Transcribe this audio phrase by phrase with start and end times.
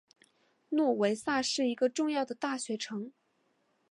[0.69, 3.11] 诺维萨是一个重要的大学城。